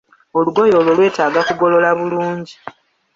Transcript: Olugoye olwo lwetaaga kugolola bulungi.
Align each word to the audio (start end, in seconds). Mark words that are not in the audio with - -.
Olugoye 0.37 0.73
olwo 0.79 0.91
lwetaaga 0.97 1.41
kugolola 1.47 1.89
bulungi. 1.99 2.55